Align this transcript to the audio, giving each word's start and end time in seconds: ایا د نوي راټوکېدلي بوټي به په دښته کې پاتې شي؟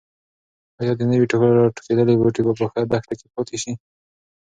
ایا 0.79 0.93
د 0.97 1.01
نوي 1.11 1.25
راټوکېدلي 1.61 2.13
بوټي 2.21 2.41
به 2.45 2.51
په 2.59 2.79
دښته 2.91 3.13
کې 3.19 3.27
پاتې 3.33 3.55
شي؟ 3.61 3.71